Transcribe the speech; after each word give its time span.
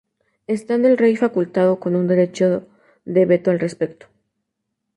Estando 0.47 0.87
el 0.87 0.97
rey 0.97 1.15
facultado 1.15 1.79
con 1.79 1.95
un 1.95 2.07
derecho 2.07 2.65
de 3.05 3.25
veto 3.27 3.51
al 3.51 3.59
respecto. 3.59 4.07